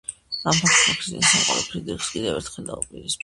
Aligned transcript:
ამ 0.05 0.45
ფაქტმა 0.61 0.69
ქრისტიანული 0.69 1.29
სამყარო 1.33 1.67
ფრიდრიხს 1.73 2.09
კიდევ 2.15 2.41
ერთხელ 2.41 2.69
დაუპირისპირა. 2.73 3.17